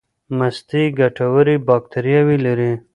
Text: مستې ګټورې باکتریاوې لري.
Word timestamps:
مستې 0.37 0.81
ګټورې 0.99 1.55
باکتریاوې 1.67 2.37
لري. 2.45 2.71